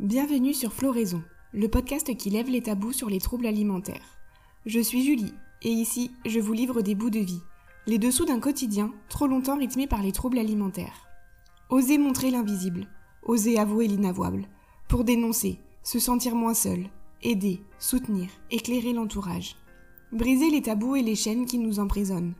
[0.00, 4.18] Bienvenue sur Floraison, le podcast qui lève les tabous sur les troubles alimentaires.
[4.64, 7.42] Je suis Julie, et ici, je vous livre des bouts de vie,
[7.86, 11.06] les dessous d'un quotidien trop longtemps rythmé par les troubles alimentaires.
[11.68, 12.86] Osez montrer l'invisible,
[13.24, 14.48] osez avouer l'inavouable,
[14.88, 16.88] pour dénoncer, se sentir moins seul,
[17.20, 19.56] aider, soutenir, éclairer l'entourage.
[20.12, 22.32] Briser les tabous et les chaînes qui nous emprisonnent,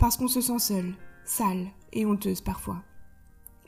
[0.00, 0.92] parce qu'on se sent seul,
[1.24, 2.82] sale et honteuse parfois.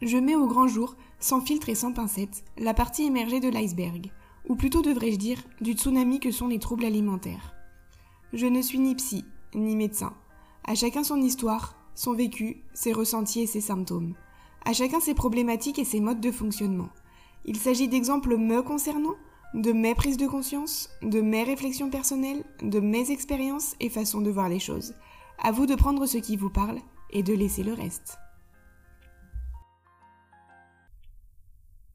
[0.00, 4.12] Je mets au grand jour, sans filtre et sans pincette, la partie émergée de l'iceberg,
[4.48, 7.54] ou plutôt devrais-je dire du tsunami que sont les troubles alimentaires.
[8.32, 9.24] Je ne suis ni psy,
[9.54, 10.14] ni médecin.
[10.64, 14.14] À chacun son histoire, son vécu, ses ressentis et ses symptômes.
[14.64, 16.90] À chacun ses problématiques et ses modes de fonctionnement.
[17.44, 19.14] Il s'agit d'exemples me concernant,
[19.54, 24.30] de mes prises de conscience, de mes réflexions personnelles, de mes expériences et façons de
[24.30, 24.94] voir les choses.
[25.42, 26.78] À vous de prendre ce qui vous parle
[27.10, 28.18] et de laisser le reste.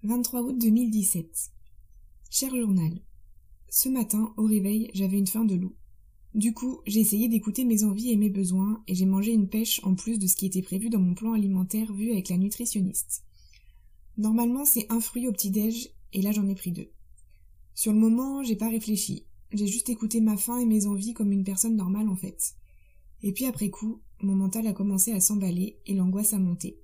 [0.06, 1.26] 23 août 2017.
[2.30, 3.00] Cher journal.
[3.70, 5.76] Ce matin, au réveil, j'avais une faim de loup.
[6.36, 9.80] Du coup, j'ai essayé d'écouter mes envies et mes besoins, et j'ai mangé une pêche
[9.84, 13.24] en plus de ce qui était prévu dans mon plan alimentaire vu avec la nutritionniste.
[14.18, 16.92] Normalement, c'est un fruit au petit-déj, et là j'en ai pris deux.
[17.74, 19.26] Sur le moment, j'ai pas réfléchi.
[19.54, 22.56] J'ai juste écouté ma faim et mes envies comme une personne normale en fait.
[23.22, 26.78] Et puis après coup, mon mental a commencé à s'emballer et l'angoisse a monté.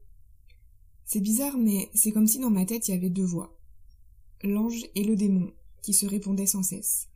[1.11, 3.57] C'est bizarre, mais c'est comme si dans ma tête il y avait deux voix.
[4.43, 7.07] L'ange et le démon, qui se répondaient sans cesse.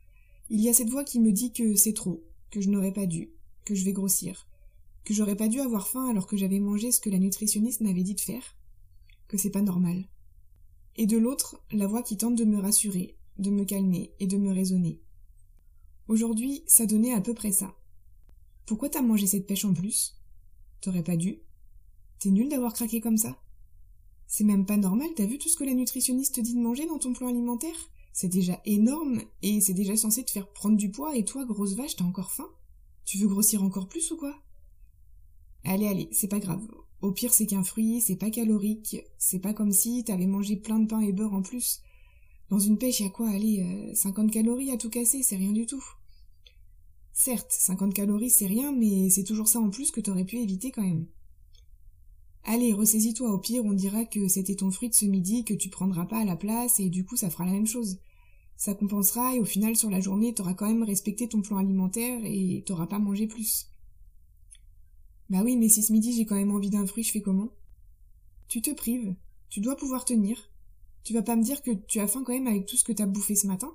[0.50, 3.06] Il y a cette voix qui me dit que c'est trop, que je n'aurais pas
[3.06, 3.30] dû,
[3.64, 4.48] que je vais grossir,
[5.04, 8.02] que j'aurais pas dû avoir faim alors que j'avais mangé ce que la nutritionniste m'avait
[8.02, 8.56] dit de faire,
[9.28, 10.08] que c'est pas normal.
[10.96, 14.38] Et de l'autre, la voix qui tente de me rassurer, de me calmer et de
[14.38, 15.00] me raisonner.
[16.08, 17.76] Aujourd'hui, ça donnait à peu près ça.
[18.66, 20.16] Pourquoi t'as mangé cette pêche en plus?
[20.80, 21.38] T'aurais pas dû?
[22.18, 23.38] T'es nul d'avoir craqué comme ça?
[24.26, 26.86] C'est même pas normal, t'as vu tout ce que la nutritionniste te dit de manger
[26.86, 27.90] dans ton plan alimentaire?
[28.12, 31.74] C'est déjà énorme, et c'est déjà censé te faire prendre du poids, et toi, grosse
[31.74, 32.48] vache, t'as encore faim?
[33.04, 34.34] Tu veux grossir encore plus ou quoi?
[35.64, 36.62] Allez, allez, c'est pas grave.
[37.00, 40.78] Au pire, c'est qu'un fruit, c'est pas calorique, c'est pas comme si t'avais mangé plein
[40.78, 41.82] de pain et beurre en plus.
[42.50, 43.28] Dans une pêche, y a quoi?
[43.28, 45.84] Allez, 50 euh, calories à tout casser, c'est rien du tout.
[47.12, 50.70] Certes, 50 calories, c'est rien, mais c'est toujours ça en plus que t'aurais pu éviter
[50.70, 51.06] quand même.
[52.46, 55.70] Allez, ressaisis-toi, au pire, on dira que c'était ton fruit de ce midi que tu
[55.70, 57.98] prendras pas à la place et du coup ça fera la même chose.
[58.56, 62.20] Ça compensera et au final sur la journée t'auras quand même respecté ton plan alimentaire
[62.22, 63.66] et t'auras pas mangé plus.
[65.30, 67.48] Bah oui, mais si ce midi j'ai quand même envie d'un fruit, je fais comment?
[68.46, 69.16] Tu te prives,
[69.48, 70.50] tu dois pouvoir tenir.
[71.02, 72.92] Tu vas pas me dire que tu as faim quand même avec tout ce que
[72.92, 73.72] t'as bouffé ce matin?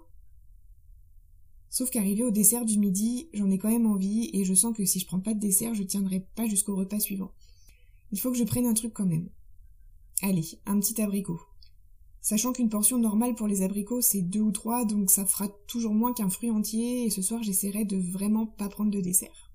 [1.72, 4.86] Sauf qu'arrivé au dessert du midi, j'en ai quand même envie et je sens que
[4.86, 7.32] si je prends pas de dessert, je tiendrai pas jusqu'au repas suivant.
[8.12, 9.30] Il faut que je prenne un truc quand même.
[10.22, 11.40] Allez, un petit abricot.
[12.22, 15.94] Sachant qu'une portion normale pour les abricots c'est deux ou trois, donc ça fera toujours
[15.94, 19.52] moins qu'un fruit entier, et ce soir j'essaierai de vraiment pas prendre de dessert.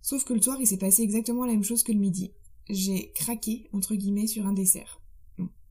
[0.00, 2.32] Sauf que le soir il s'est passé exactement la même chose que le midi.
[2.70, 5.02] J'ai craqué, entre guillemets, sur un dessert.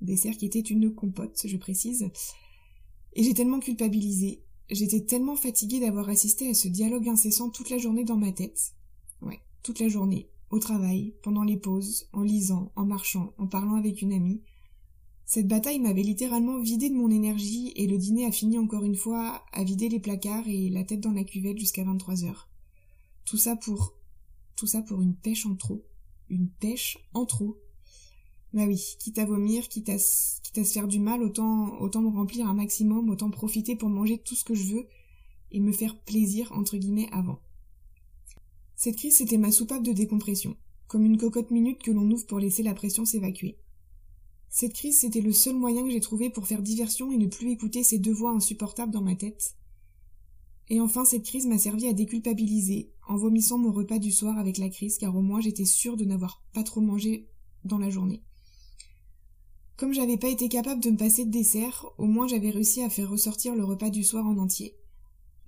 [0.02, 2.10] dessert qui était une compote, je précise.
[3.14, 7.78] Et j'ai tellement culpabilisé, j'étais tellement fatiguée d'avoir assisté à ce dialogue incessant toute la
[7.78, 8.74] journée dans ma tête.
[9.22, 13.76] Ouais, toute la journée au travail, pendant les pauses, en lisant, en marchant, en parlant
[13.76, 14.42] avec une amie.
[15.26, 18.96] Cette bataille m'avait littéralement vidé de mon énergie et le dîner a fini encore une
[18.96, 22.50] fois à vider les placards et la tête dans la cuvette jusqu'à 23 heures.
[23.26, 23.94] Tout ça pour,
[24.58, 25.86] tout ça pour une pêche en trop.
[26.30, 27.58] Une pêche en trop.
[28.54, 32.02] Bah oui, quitte à vomir, quitte à, quitte à se faire du mal, autant, autant
[32.02, 34.88] me remplir un maximum, autant profiter pour manger tout ce que je veux
[35.52, 37.40] et me faire plaisir entre guillemets avant.
[38.84, 42.40] Cette crise, c'était ma soupape de décompression, comme une cocotte minute que l'on ouvre pour
[42.40, 43.60] laisser la pression s'évacuer.
[44.50, 47.52] Cette crise, c'était le seul moyen que j'ai trouvé pour faire diversion et ne plus
[47.52, 49.56] écouter ces deux voix insupportables dans ma tête.
[50.70, 54.58] Et enfin, cette crise m'a servi à déculpabiliser, en vomissant mon repas du soir avec
[54.58, 57.30] la crise, car au moins j'étais sûre de n'avoir pas trop mangé
[57.64, 58.24] dans la journée.
[59.78, 62.90] Comme j'avais pas été capable de me passer de dessert, au moins j'avais réussi à
[62.90, 64.76] faire ressortir le repas du soir en entier.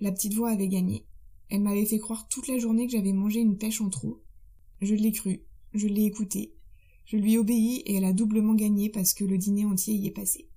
[0.01, 1.07] La petite voix avait gagné.
[1.53, 4.23] Elle m'avait fait croire toute la journée que j'avais mangé une pêche en trop.
[4.81, 5.43] Je l'ai cru,
[5.75, 6.55] je l'ai écoutée.
[7.05, 10.07] Je lui ai obéi et elle a doublement gagné parce que le dîner entier y
[10.07, 10.49] est passé.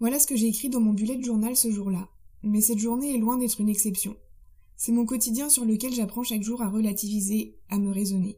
[0.00, 2.08] Voilà ce que j'ai écrit dans mon bullet journal ce jour-là.
[2.42, 4.16] Mais cette journée est loin d'être une exception.
[4.76, 8.36] C'est mon quotidien sur lequel j'apprends chaque jour à relativiser, à me raisonner.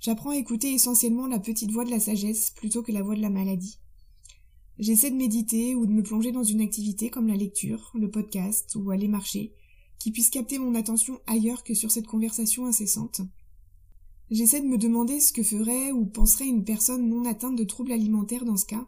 [0.00, 3.22] J'apprends à écouter essentiellement la petite voix de la sagesse plutôt que la voix de
[3.22, 3.78] la maladie.
[4.80, 8.74] J'essaie de méditer ou de me plonger dans une activité comme la lecture, le podcast
[8.74, 9.54] ou aller marcher,
[10.04, 13.22] qui puisse capter mon attention ailleurs que sur cette conversation incessante.
[14.30, 17.92] J'essaie de me demander ce que ferait ou penserait une personne non atteinte de troubles
[17.92, 18.86] alimentaires dans ce cas.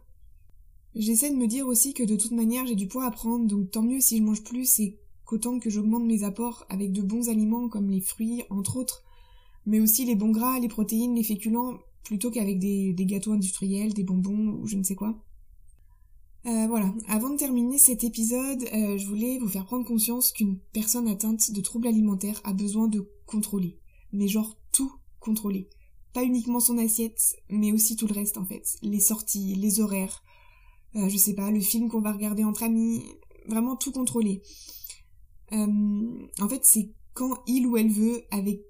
[0.93, 3.71] J'essaie de me dire aussi que de toute manière j'ai du poids à prendre, donc
[3.71, 7.29] tant mieux si je mange plus et qu'autant que j'augmente mes apports avec de bons
[7.29, 9.03] aliments comme les fruits, entre autres,
[9.65, 14.03] mais aussi les bons gras, les protéines, les féculents, plutôt qu'avec des, gâteaux industriels, des
[14.03, 15.19] bonbons ou je ne sais quoi.
[16.45, 20.59] Euh, voilà, avant de terminer cet épisode, euh, je voulais vous faire prendre conscience qu'une
[20.71, 23.77] personne atteinte de troubles alimentaires a besoin de contrôler.
[24.13, 25.69] Mais genre tout contrôler.
[26.13, 28.77] Pas uniquement son assiette, mais aussi tout le reste en fait.
[28.81, 30.23] Les sorties, les horaires,
[30.95, 33.03] euh, je sais pas, le film qu'on va regarder entre amis,
[33.47, 34.41] vraiment tout contrôler.
[35.51, 38.61] en fait, c'est quand il ou elle veut, avec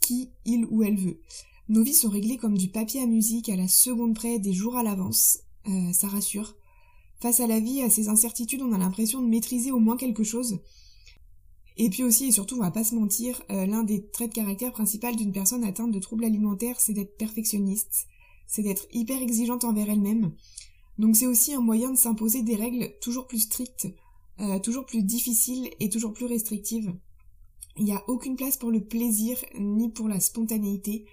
[0.00, 1.20] qui il ou elle veut.
[1.68, 4.76] Nos vies sont réglées comme du papier à musique à la seconde près, des jours
[4.76, 5.38] à l'avance.
[5.92, 6.56] ça rassure.
[7.20, 10.24] Face à la vie, à ces incertitudes, on a l'impression de maîtriser au moins quelque
[10.24, 10.60] chose.
[11.78, 14.34] Et puis aussi et surtout, on va pas se mentir, euh, l'un des traits de
[14.34, 18.06] caractère principal d'une personne atteinte de troubles alimentaires, c'est d'être perfectionniste,
[18.46, 20.32] c'est d'être hyper exigeante envers elle-même.
[20.98, 23.88] Donc c'est aussi un moyen de s'imposer des règles toujours plus strictes,
[24.40, 26.94] euh, toujours plus difficiles et toujours plus restrictives.
[27.76, 31.04] Il n'y a aucune place pour le plaisir ni pour la spontanéité,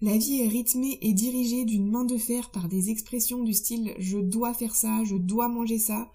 [0.00, 3.94] la vie est rythmée et dirigée d'une main de fer par des expressions du style
[3.98, 6.10] je dois faire ça, je dois manger ça,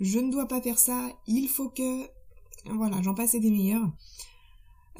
[0.00, 2.08] je ne dois pas faire ça, il faut que...
[2.70, 3.88] Voilà, j'en passais des meilleurs.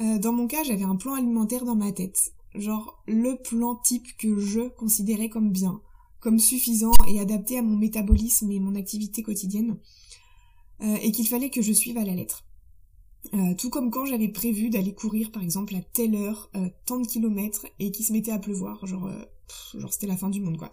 [0.00, 2.32] Euh, dans mon cas, j'avais un plan alimentaire dans ma tête.
[2.54, 5.82] Genre le plan type que je considérais comme bien,
[6.20, 9.76] comme suffisant et adapté à mon métabolisme et mon activité quotidienne,
[10.80, 12.47] euh, et qu'il fallait que je suive à la lettre.
[13.34, 16.98] Euh, tout comme quand j'avais prévu d'aller courir par exemple à telle heure, euh, tant
[16.98, 20.56] de kilomètres, et qu'il se mettait à pleuvoir, genre, euh, c'était la fin du monde
[20.56, 20.70] quoi.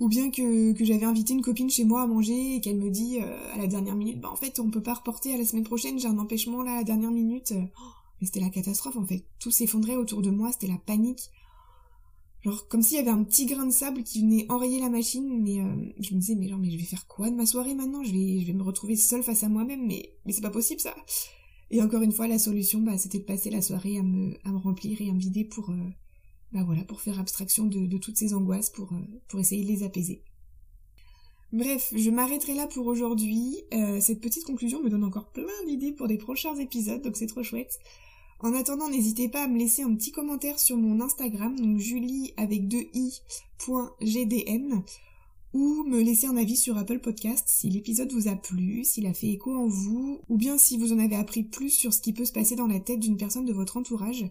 [0.00, 3.18] Ou bien que, j'avais invité une copine chez moi à manger et qu'elle me dit
[3.20, 5.98] à la dernière minute, bah en fait on peut pas reporter à la semaine prochaine,
[5.98, 7.52] j'ai un empêchement là à la dernière minute.
[7.52, 11.30] mais c'était la catastrophe en fait, tout s'effondrait autour de moi, c'était la panique.
[12.40, 15.40] Genre comme s'il y avait un petit grain de sable qui venait enrayer la machine,
[15.40, 15.58] mais
[16.00, 18.02] je me disais mais genre mais je vais faire quoi de ma soirée maintenant?
[18.02, 20.96] Je vais me retrouver seule face à moi-même, mais c'est pas possible ça.
[21.72, 25.00] Et encore une fois, la solution, bah, c'était de passer la soirée à me, remplir
[25.00, 25.88] et à me vider pour, euh,
[26.52, 29.82] bah voilà, pour faire abstraction de, toutes ces angoisses, pour, euh, pour essayer de les
[29.82, 30.22] apaiser.
[31.50, 33.56] Bref, je m'arrêterai là pour aujourd'hui.
[33.72, 37.26] Euh, cette petite conclusion me donne encore plein d'idées pour des prochains épisodes, donc c'est
[37.26, 37.78] trop chouette.
[38.40, 42.34] En attendant, n'hésitez pas à me laisser un petit commentaire sur mon Instagram, donc julie
[42.36, 42.84] avec deux
[45.52, 49.12] ou me laisser un avis sur Apple Podcast si l'épisode vous a plu, s'il a
[49.12, 52.12] fait écho en vous, ou bien si vous en avez appris plus sur ce qui
[52.12, 54.24] peut se passer dans la tête d'une personne de votre entourage.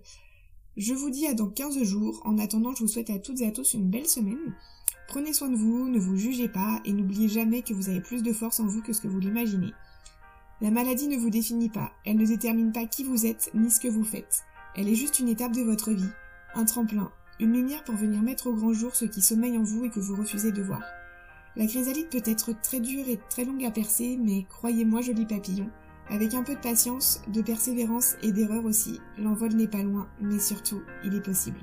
[0.77, 2.21] Je vous dis à dans 15 jours.
[2.25, 4.56] En attendant, je vous souhaite à toutes et à tous une belle semaine.
[5.07, 8.23] Prenez soin de vous, ne vous jugez pas et n'oubliez jamais que vous avez plus
[8.23, 9.73] de force en vous que ce que vous l'imaginez.
[10.62, 13.79] La maladie ne vous définit pas, elle ne détermine pas qui vous êtes ni ce
[13.79, 14.44] que vous faites.
[14.75, 16.09] Elle est juste une étape de votre vie,
[16.56, 19.85] un tremplin, une lumière pour venir mettre au grand jour ce qui sommeille en vous
[19.85, 20.81] et que vous refusez de voir.
[21.57, 25.69] La chrysalide peut être très dure et très longue à percer, mais croyez-moi, joli papillon,
[26.09, 30.39] avec un peu de patience, de persévérance et d'erreur aussi, l'envol n'est pas loin, mais
[30.39, 31.59] surtout, il est possible.